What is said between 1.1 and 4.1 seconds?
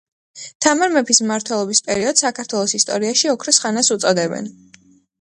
მმართველობის პერიოდს საქართველოს ისტორიაში ოქროს ხანას